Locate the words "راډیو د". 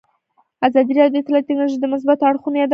0.99-1.21